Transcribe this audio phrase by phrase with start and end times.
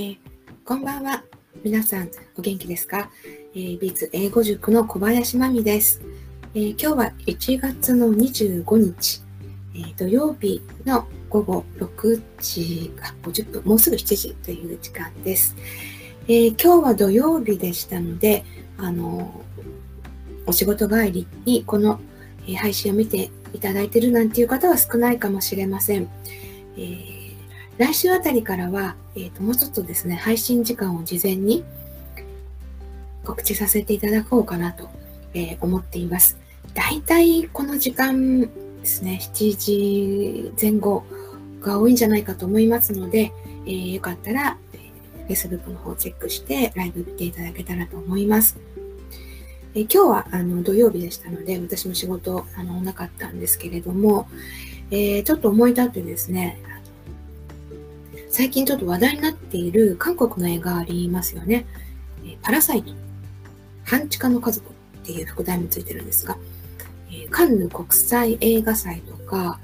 [0.00, 0.18] ー、
[0.64, 1.24] こんばんは。
[1.62, 3.10] 皆さん、お元気ですか、
[3.54, 6.00] えー、ビーツ英語塾の小林真美です、
[6.54, 9.22] えー、今日は1月の25日、
[9.74, 15.54] えー、土曜日の午後6時あ50分、もうすぐ7時という時間です。
[16.28, 18.44] え今日は土曜日でしたので、
[18.78, 19.42] あの
[20.46, 22.00] お仕事帰りにこの、
[22.56, 26.08] 配信を見ていただいているなんていう方は少ないかもしれません。
[26.76, 27.19] えー
[27.80, 31.64] 来週あたりからは、えーと、もうちょっとですね、配信時間を事前に
[33.24, 34.90] 告知させていただこうかなと、
[35.32, 36.36] えー、思っています。
[36.74, 38.48] だいたいこの時間で
[38.84, 41.04] すね、7時前後
[41.62, 43.32] が多いんじゃないかと思いますので、
[43.64, 44.58] えー、よかったら、
[45.26, 48.58] Facebook の方をチェックしてライブ見ていただけたらと思います。
[49.74, 54.28] え、今日はあの土曜日でしたので、私も仕事あのなかったんですけれども、
[54.90, 56.60] えー、ちょっと思い立ってですね、
[58.30, 61.66] 最近ちょっと話題になっている韓国の映画ありますよね。
[62.24, 62.92] えパラサイト。
[63.84, 64.72] 半地下の家族っ
[65.04, 66.38] ていう副題もついてるんですが、
[67.12, 69.58] えカンヌ国際映画祭とか、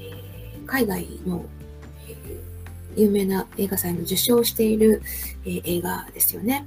[0.00, 1.44] え海外の、
[2.08, 2.16] え
[2.96, 5.02] 有名な映画祭の受賞している、
[5.44, 6.66] え映画ですよね。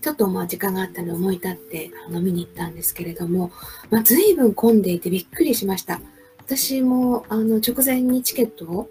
[0.00, 3.50] ちょっとまあ時間があったので思い立って飲みに行ったんですけれども、
[3.90, 6.00] まあ、随分混んでいてびっくりしました。
[6.38, 8.88] 私もあの直前にチケットを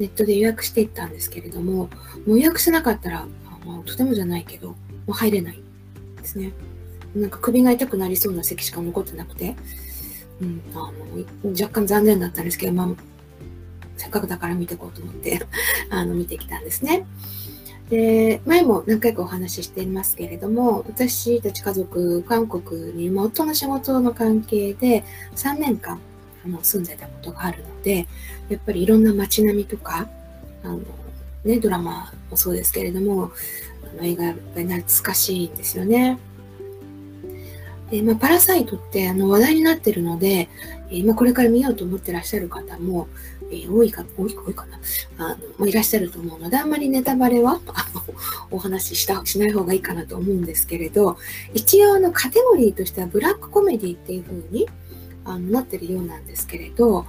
[0.00, 1.90] ネットで予約していったんですけれども、
[2.26, 3.26] もう予約しなかったら、あ
[3.84, 4.76] とてもじゃないけど、も
[5.08, 5.62] う入れない
[6.16, 6.52] ですね。
[7.14, 9.54] なんか首が痛くなりそうな席しか残ってなくて、
[10.40, 10.90] うん、あ
[11.44, 12.88] の若干残念だったんですけど、まあ、
[13.98, 15.40] せっかくだから見ていこうと思って
[15.90, 17.04] あの見てきたんですね。
[17.90, 25.04] で、前も何回かお話ししていますけれども、私たち家族、韓国に夫の仕事の関係で
[25.34, 26.00] 3年間
[26.44, 28.06] あの住んでたことがあるので、
[28.48, 30.08] やっぱりいろんな街並みとか、
[30.62, 30.80] あの、
[31.44, 33.32] ね、ドラマもそうですけれども、
[33.82, 36.18] あの映画やっぱり懐かしいんですよね。
[37.90, 40.48] で、まあ、パラサイトってあの話題になってるので、
[40.90, 43.08] えー、まあ、これから見ようと思ってらっしゃる方も、
[43.50, 44.80] えー、多いか、多い多いかな、
[45.18, 48.02] あの、いらっしゃると思うので、あんまりネタバレは、 あの、
[48.50, 51.16] お話しした、しない方がいいかなと思うんですけれど、
[51.52, 54.68] 一応のカテゴリーとしてはブラックコメディっていう風に
[55.32, 57.06] あのなってるようなんですけれど、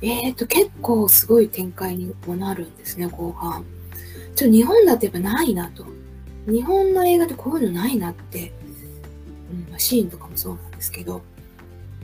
[0.00, 3.64] えっ、ー、と、結構すごい展開にもなるんですね、後半。
[4.34, 5.86] ちょ日本だとやっぱないなと。
[6.46, 8.52] 日本の映画でこういうのないなって、
[9.72, 11.22] うん、シーンとかもそうなんですけど、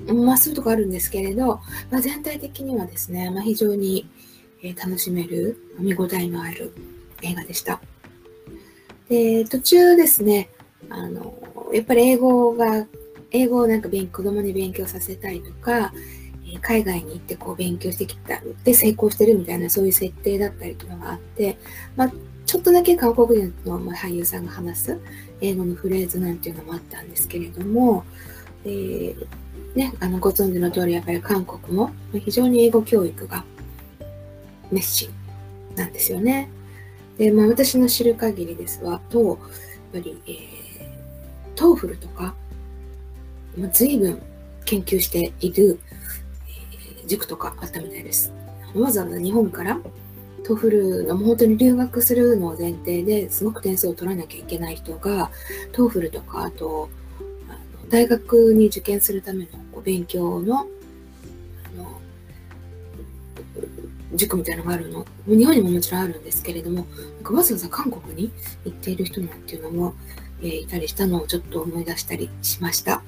[0.06, 1.60] まあそういうとこあるんですけれど、
[1.90, 4.08] まあ、全体的にはですね、まあ、非常に、
[4.62, 6.72] え楽しめる、見応えのある
[7.22, 7.80] 映画でした。
[9.08, 10.50] で、途中ですね、
[10.90, 11.34] あの、
[11.72, 12.86] やっぱり英語が、
[13.30, 15.92] 英語をなんか勉子供に勉強させたいとか、
[16.52, 21.56] え海外に行ってこう勉強してきたで成功してるみたいなそういう設定だったりとかがあって、
[21.96, 22.12] まあ、
[22.44, 25.00] ちょっとだけ韓国人の俳優さんが話す
[25.40, 28.04] 英語のフレーズなんていうのもあったんですけれども、
[28.64, 29.26] えー、
[29.74, 33.44] ね、あのご存知の通りやっぱり韓国も非常に英語教育が
[34.72, 35.10] 熱心
[35.76, 36.48] なんですよね。
[37.18, 39.38] で、まあ、私の知る限りですとやっ
[39.92, 42.34] ぱり、えー、 TOEFL とか、
[43.56, 44.20] まあ、随分
[44.64, 45.80] 研究している
[47.06, 48.32] 塾とかあったみたいです。
[48.74, 49.80] わざわざ日本から
[50.44, 55.30] TOEFL の本当に留学するのを前提ですごく点数を取らなきゃいけない人が
[55.72, 56.88] TOEFL とかあと
[57.48, 60.64] あの大学に受験するためのこう勉強のあ
[61.76, 62.00] の
[64.14, 68.32] 塾みたいなのがあるの日本にももちろんあるんですけれどもなんかわざわざ韓国に
[68.64, 69.94] 行っている人なんていうのも、
[70.42, 73.02] えー、いたりしたのをちょっと思い出したりしました。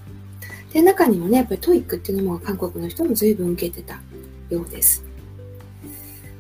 [0.73, 4.01] で、中にもね、やっぱり TOEIC っていうのも韓国の人も随分受けてた
[4.51, 5.05] ようです。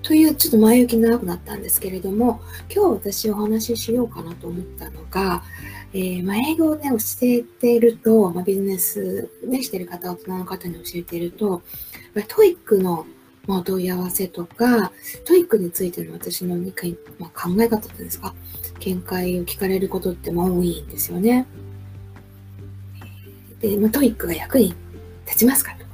[0.02, 2.40] というちょっと前置き長くなったんですけれども、
[2.74, 5.42] 今日私お話ししようかなと思ったのが、
[5.94, 11.62] えー、まあ、英語をね、教えていると、まあ、ビジネスね、してる方、大人の方に教えていると、
[12.28, 13.06] TOEIC の
[13.46, 14.92] ま、問い合わせとか、
[15.24, 18.34] TOEIC についての私の理解、まあ、考え方っていうんですか、
[18.78, 21.46] 見解を聞かれることってまあ多いんですよね。
[23.62, 24.74] で、まあ、 TOEIC が役に
[25.24, 25.92] 立ちますかとか。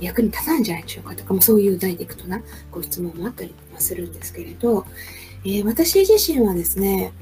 [0.00, 2.42] 役に立たないんじゃないでしょうかとかもそういうダイレクトな
[2.72, 4.84] ご質問もあったりするんですけれど、
[5.44, 7.12] えー、私自身はですね、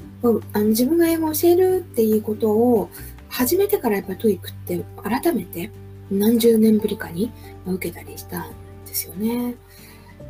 [0.53, 2.89] あの自分が英語を教えるっていうことを
[3.29, 5.71] 始めてからやっぱ TOEIC って改めて
[6.09, 7.31] 何十年ぶりかに
[7.65, 8.51] 受けたりしたん
[8.85, 9.55] ですよね。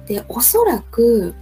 [0.08, 1.34] で、おそらく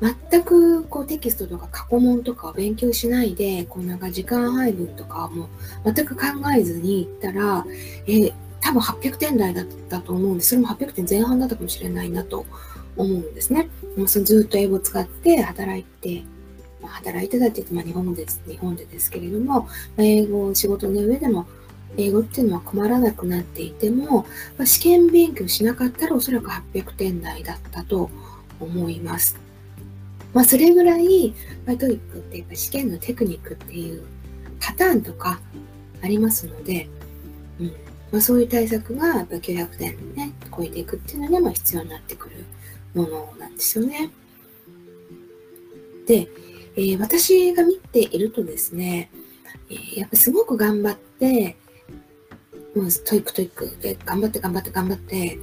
[0.00, 5.48] 全くこうテキストとか過去問とかを勉強しないで、こうなんか時間配分とかも
[5.84, 6.22] 全く考
[6.56, 7.64] えずに行ったら、
[8.06, 12.46] えー、多分800点台だったと思うんで、それも800点前半だったかもしれないなと
[12.96, 13.68] 思うんですね。
[13.96, 16.22] もうそのずっと英語を使って働いて、
[16.82, 21.46] まあ、働いてたって言って、まあ、日本です、日本でですけれども、英語を、仕事の上でも、
[21.96, 24.26] 英語っていうのは困らなくなっていても、
[24.58, 28.10] まあ、試験勉強しなかったらおそらく800点台だったと
[28.60, 29.43] 思います。
[30.34, 31.32] まあ、それぐらい、
[31.64, 34.04] まあ、 TOEIC っていうか試験のテクニックっていう
[34.60, 35.40] パターンとか
[36.02, 36.88] ありますので、
[37.60, 37.66] うん
[38.10, 42.44] まあ、そういう対策がやっぱ900点ね、超えていくっていうのにも必要になってくる
[42.94, 44.10] ものなんですよね。
[46.06, 46.28] で、
[46.76, 49.10] えー、私が見ているとですね、
[49.70, 51.56] えー、やっぱすごく頑張って、
[52.74, 55.38] もう TOEIC TOEIC で頑張って頑張って頑張って、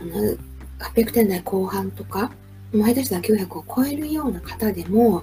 [0.00, 0.36] あの
[0.78, 2.32] 800点台後半とか、
[2.72, 5.22] 下手したら900を超えるような方でも、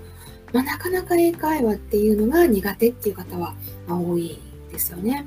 [0.53, 3.55] まあ、なかなか英会話っていうのが苦手っていう方は、
[3.87, 4.39] 多い
[4.71, 5.25] ですよね。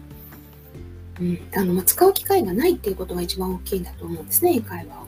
[1.20, 5.06] うん、あのまあ、使う機会がないっていうことが一番大きいんだと思うんですね、英会話を。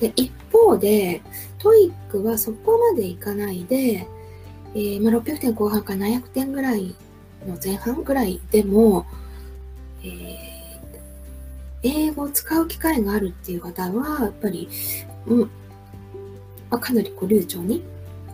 [0.00, 1.22] で一方で、
[1.58, 4.06] TOEIC はそこまでいかないで、
[4.74, 6.94] えー、まあ、600点後半から700点ぐらい
[7.46, 9.06] の前半ぐらいでも、
[10.02, 10.10] えー、
[11.82, 14.68] 英語を使う機会があるっていう方は、やっぱり、
[15.26, 15.50] うん
[16.70, 17.84] まあ、かなりこう流暢に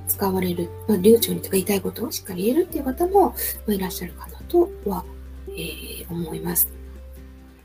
[0.09, 3.35] 使われる、まあ、流暢にとか言いたいことをしっかり言えるっていう方も、ま
[3.69, 5.05] あ、いらっしゃるかなとは、
[5.49, 6.69] えー、思います。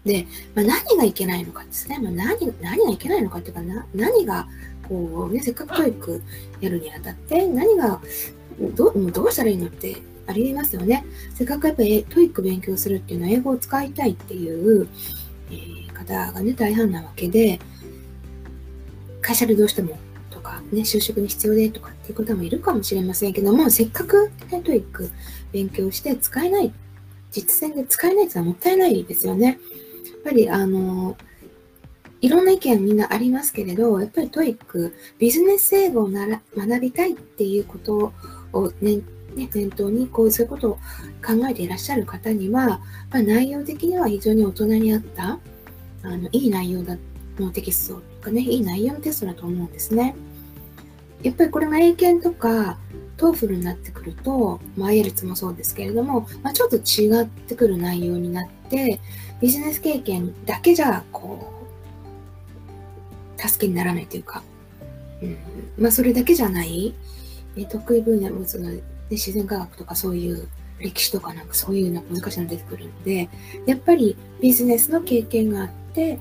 [0.06, 2.00] で、まあ、何がいけないのかですね。
[2.00, 4.48] まあ、何何がいけないのかっていうかな、何が
[4.88, 6.24] こう、ね、せっかく教育
[6.62, 8.00] やるにあたって、何が
[8.76, 9.98] どうどうしたらいいのって
[10.28, 11.06] ありえますよね。
[11.34, 14.88] せっかくやっぱり TOEIC 勉強するっていうのは英語を使いたいっていう、
[15.50, 17.60] えー、方がね、大半なわけで、
[19.26, 19.98] 会社でどうしても
[20.30, 25.10] とか、ね、就職に必要でとかっていう方もいるかもしれませんけども、せっかく、ね、 TOEIC
[25.52, 26.72] 勉強して使えない、
[27.32, 29.48] 実践で使えないってのはもったいないですよね。
[29.48, 29.58] やっ
[30.24, 31.18] ぱり、あの、
[32.22, 38.14] いろんな意見みんなありますけれど、やっぱり TOEIC、ビジネス英語をなら学びたいっていうこと
[38.54, 39.04] を念
[39.36, 40.74] ね、念頭にこうそういうことを
[41.26, 42.80] 考えていらっしゃる方には、
[43.10, 45.40] まあ、内容的には非常に大人に合った
[46.04, 46.96] あのいい内容
[47.38, 50.16] のテキストかね、いい内容のテストだと思うんですね。
[51.24, 52.78] やっぱりこれが英検とか
[53.18, 59.00] TOEFL になってくると、まあ、 IELTS もそうですけれども、まあ、ちょっと違ってくる内容になって、
[59.42, 61.52] ビジネス経験だけじゃ、こ
[63.38, 64.44] う、助けにならないというか、
[65.22, 65.38] うん、
[65.78, 66.94] まあ、それだけじゃない、
[67.70, 70.48] 得意分野もそので自然科学とかそういう
[70.80, 73.30] 歴史とかなんかそういうの難しいの出てくるので、
[73.66, 76.20] やっぱりビジネスの経験があって、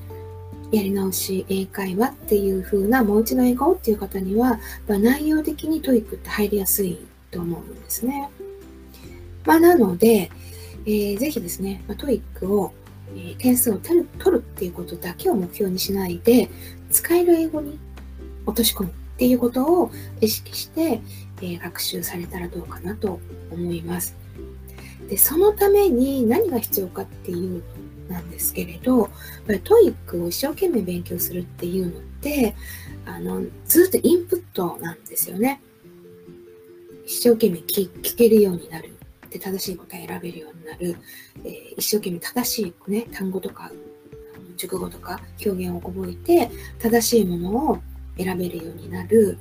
[0.77, 6.99] やり直し英会話っていう風なもう一度英語っていう方には、まあ、内容的に TOEICって入りやすい
[7.31, 8.31] と思うんですね。
[9.45, 10.31] まあ、なので、
[10.87, 12.73] えー、ぜひですね、まあ、 TOEICを、
[13.15, 16.51] えー、点数を取る取るっていうことだけを目標にしないで、
[16.91, 17.79] 使える英語に
[18.47, 19.91] 落とし込むっていうことを
[20.21, 21.01] 意識して、
[21.43, 24.17] え学習されたらどうかなと思います。
[25.09, 27.63] でそのために何が必要かっていう
[28.09, 29.11] なんですけれど、
[29.65, 32.55] TOEICを一生懸命勉強するっていうのって、
[33.07, 35.61] あのずっとインプットなんですよね。
[37.07, 38.95] 一生懸命聞けるようになる。
[39.31, 40.97] で正しい答え選べるようになる。
[41.45, 43.71] えー、一生懸命正しい、ね、単語とか
[44.57, 47.79] 熟語とか表現を覚えて正しいものを
[48.17, 49.39] 選べるようになる。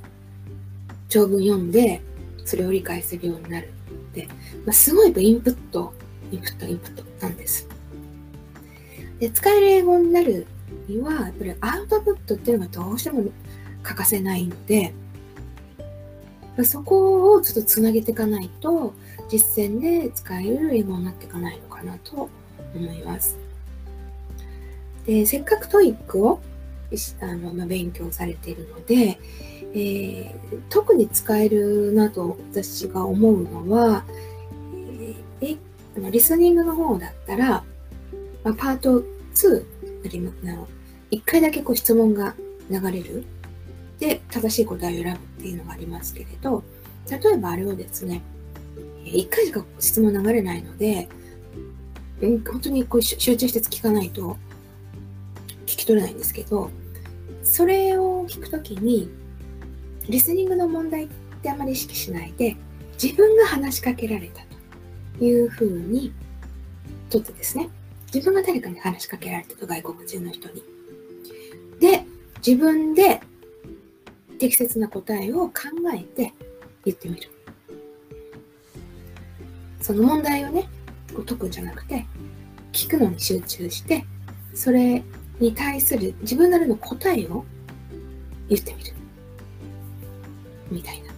[1.08, 2.00] 長文読んで、
[2.44, 4.26] それを理解するようになるって、
[4.66, 5.92] まあ、すごいインプット、
[6.32, 7.68] インプット、インプットなんです。
[9.24, 10.46] で、使える英語になる
[10.86, 13.24] には、やっぱりアウトプットっていうのがどうしても
[13.82, 14.92] 欠かせないので、
[16.62, 18.92] そこをちょっとつなげていかないと、
[19.30, 22.28] 実践で使える英語になっていかないのかなと
[22.74, 23.38] 思います。
[25.06, 26.40] で、せっかく TOEICを
[27.22, 29.18] あの、ま、勉強されているので、
[29.72, 30.34] えー、
[30.68, 34.04] 特に使えるなと私が思うのは、
[35.40, 37.64] えー、リスニングの方だったら、
[38.44, 39.64] まあ、パート2
[40.04, 40.68] ありますの
[41.10, 42.34] 1回だけこう質問が
[42.70, 43.24] 流れる。
[43.98, 46.64] で正しい答えを選ぶっていうのがありますけれど
[47.08, 48.22] 例えばあれをですね
[49.04, 51.08] 1回しか質問流れないので
[52.20, 54.36] 本当にこう集中して聞かないと
[55.64, 56.70] 聞き取れないんですけど
[57.44, 59.08] それを聞くときに
[60.08, 61.08] リスニングの問題っ
[61.42, 62.56] てあまり意識しないで、
[63.02, 64.42] 自分が話しかけられた
[65.18, 66.12] というふうに
[67.10, 67.68] とってですね、
[68.14, 70.62] 自分が誰かに話しかけられたと、外国人の人に。
[71.80, 72.04] で、
[72.46, 73.20] 自分で
[74.38, 75.52] 適切な答えを考
[75.92, 76.32] えて
[76.84, 77.28] 言ってみる。
[79.80, 80.68] その問題をね、
[81.26, 82.06] 解くんじゃなくて、
[82.72, 84.04] 聞くのに集中して、
[84.54, 85.02] それ
[85.40, 87.44] に対する自分なりの答えを
[88.48, 88.92] 言ってみる。
[90.70, 91.12] みたいな。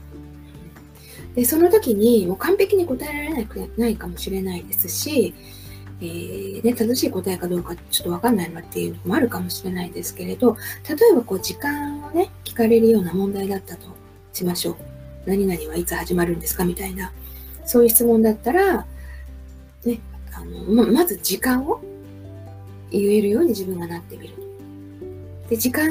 [1.34, 5.34] で、その時にもう完璧に答えられなくないかもしれないですし、
[6.00, 10.56] えー、ね、正しい答えかどうかちょっとわかんないのっていうのもあるかもしれないですけれど、
[10.88, 13.86] 例えばこう時間をね、聞かれるような問題だったと
[14.32, 14.76] しましょう。
[15.26, 17.12] 何々はいつ始まるんですかみたいな、
[17.64, 18.86] そういう質問だったら、
[19.84, 20.00] ね、
[20.32, 21.80] あのままず時間を
[22.90, 24.34] 言えるように自分がなってみる。
[25.48, 25.88] で、時間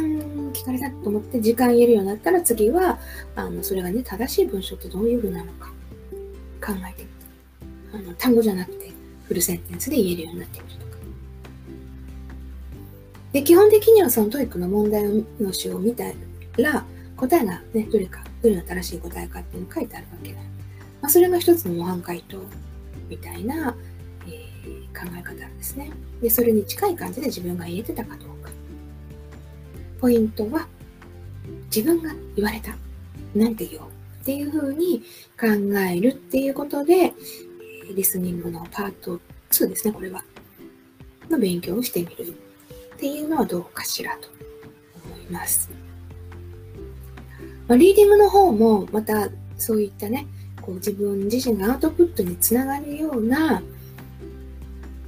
[0.53, 2.99] 聞かれたと思って時間言えるようになったら次は、
[3.35, 5.69] あの、それがね、正しい文章ってどういう風なのか
[6.61, 7.15] 考えてみて。
[7.93, 8.91] あの、単語じゃなくて、
[9.27, 10.97] フルセンテンスで言えるようになってみるとか。
[13.33, 15.03] で、基本的にはその TOEICの問題
[15.39, 16.05] の詩を見た
[16.57, 16.85] ら、
[17.17, 20.39] 答えがね、どれか、どれが正しい答えかっていうのが書いてあるわけな
[21.01, 22.39] まあ、それが一つの模範解答
[23.09, 23.75] みたいな、
[24.27, 25.91] えー、考え方ですね。
[26.21, 28.49] で、それに近い感じで自分が言えてたかどうか。
[30.01, 30.67] ポイントは、
[31.73, 32.75] 自分が言われた。
[33.35, 33.87] なんて言おう。
[34.21, 35.03] っていうふうに
[35.39, 37.13] 考えるっていうことで、
[37.93, 39.19] リスニングのパート
[39.51, 40.23] 2ですね、これは。
[41.29, 42.35] の勉強をしてみる
[42.95, 44.29] っていうのはどうかしらと
[45.05, 45.69] 思います。
[47.67, 50.27] まあ、リーディングの方もまたそういったね、
[50.61, 53.61] こう自分自身がアウトプットにつながるような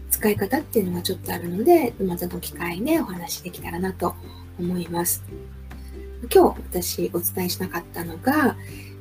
[0.09, 4.15] 使い方っていうのがちょっとあるので、またの機会でお話しできたらなと
[4.59, 5.23] 思います。
[6.33, 8.55] 今日私お伝えしなかったのが、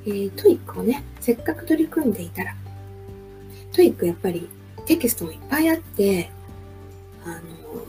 [0.05, 2.55] えー、 TOEICをね、せっかく取り組んでいたら、
[3.77, 4.49] TOEICやっぱり
[4.87, 6.31] テキストもいっぱいあって、
[7.27, 7.41] あ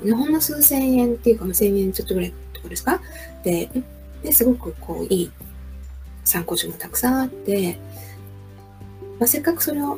[0.05, 2.99] の、ほんの数千円っていうか、千円ちょっとぐらいとかですか？
[3.45, 3.69] で、
[4.21, 5.31] ですごくこう、いい
[6.25, 7.79] 参考書もたくさんあって、
[9.17, 9.97] まあ、せっかくそれを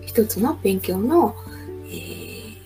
[0.00, 1.36] 一つの勉強の、
[1.86, 2.56] えー、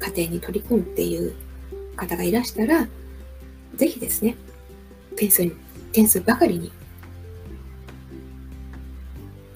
[0.00, 1.36] 過程に取り組むっていう
[1.94, 2.88] 方がいらしたら、
[3.76, 4.34] ぜひですね、
[5.14, 5.52] 点数に、
[5.92, 6.72] 点数ばかりに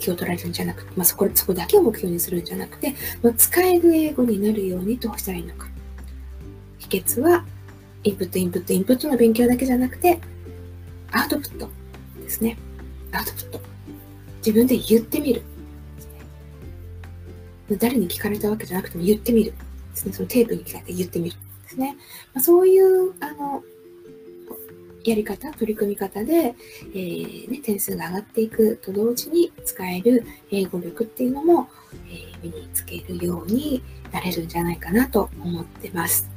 [0.04, 5.66] 気を取られるんじゃなくて、まあ、そこ、そこだけを目標にするんじゃなくて、まあ、使える英語になるようにどうしたらいいのか。
[6.78, 7.44] 秘訣は、
[8.02, 10.20] インプット、インプット、インプットの勉強だけじゃなくて、
[11.10, 11.70] アウトプット
[12.20, 12.58] ですね。
[13.12, 13.60] アウトプット。
[14.38, 15.42] 自分で言ってみる。
[17.78, 19.52] 誰に聞かれたわけじゃなくても言ってみる。
[19.52, 19.56] で
[19.96, 20.12] すね。
[20.12, 21.36] そのテープに聞かれて言ってみる。
[21.62, 21.96] ですね。
[22.34, 23.64] まあ、そういう、あの、
[25.04, 26.54] やり方、取り組み方で、
[26.94, 31.68] えー、ね、点数が上がっていくと同時に使える英語力っていうのも、
[32.08, 33.82] えー、身につけるように
[34.12, 36.30] なれるんじゃないかなと思ってます。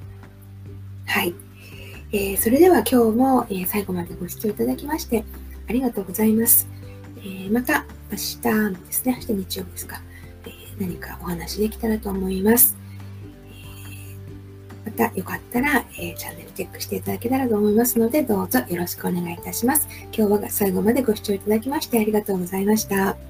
[1.05, 1.33] はい。
[2.12, 5.24] えー、それでは今日も、え、最後までご視聴いただきまして
[5.69, 6.67] ありがとうございます。
[7.24, 8.41] え、また明日
[8.86, 10.01] ですね、明日日曜日ですか、
[10.45, 12.87] え何かお話できたらと思います。
[14.98, 19.88] 方よかったら、えチャンネルチェックしていただけたらと思いますので、どうぞよろしくお願いいたします。
[20.12, 23.26] 今日は最後までご視聴いただきましてありがとうございました。